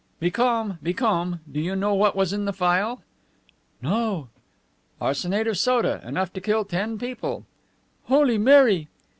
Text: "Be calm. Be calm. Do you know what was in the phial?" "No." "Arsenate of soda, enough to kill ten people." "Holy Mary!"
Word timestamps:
"Be 0.19 0.31
calm. 0.31 0.79
Be 0.81 0.95
calm. 0.95 1.41
Do 1.51 1.59
you 1.61 1.75
know 1.75 1.93
what 1.93 2.15
was 2.15 2.33
in 2.33 2.45
the 2.45 2.53
phial?" 2.53 3.03
"No." 3.83 4.29
"Arsenate 4.99 5.45
of 5.45 5.59
soda, 5.59 6.01
enough 6.03 6.33
to 6.33 6.41
kill 6.41 6.65
ten 6.65 6.97
people." 6.97 7.45
"Holy 8.05 8.39
Mary!" 8.39 8.87